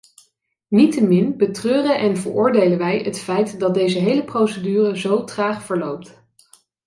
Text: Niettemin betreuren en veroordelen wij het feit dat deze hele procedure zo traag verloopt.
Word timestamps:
Niettemin 0.67 1.37
betreuren 1.37 1.97
en 1.99 2.17
veroordelen 2.17 2.77
wij 2.77 2.97
het 2.99 3.19
feit 3.19 3.59
dat 3.59 3.73
deze 3.73 3.99
hele 3.99 4.23
procedure 4.23 4.97
zo 4.97 5.23
traag 5.23 5.63
verloopt. 5.63 6.23